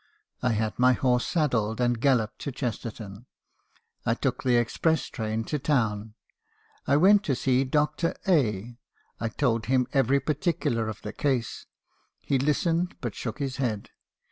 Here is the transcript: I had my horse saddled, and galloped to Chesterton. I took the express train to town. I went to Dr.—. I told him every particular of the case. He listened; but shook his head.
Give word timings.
I 0.41 0.53
had 0.53 0.79
my 0.79 0.93
horse 0.93 1.27
saddled, 1.27 1.79
and 1.79 2.01
galloped 2.01 2.39
to 2.39 2.51
Chesterton. 2.51 3.27
I 4.03 4.15
took 4.15 4.41
the 4.41 4.55
express 4.55 5.05
train 5.05 5.43
to 5.43 5.59
town. 5.59 6.15
I 6.87 6.97
went 6.97 7.23
to 7.25 7.65
Dr.—. 7.65 8.15
I 9.19 9.29
told 9.37 9.67
him 9.67 9.85
every 9.93 10.19
particular 10.19 10.89
of 10.89 11.03
the 11.03 11.13
case. 11.13 11.67
He 12.19 12.39
listened; 12.39 12.95
but 12.99 13.13
shook 13.13 13.37
his 13.37 13.57
head. 13.57 13.89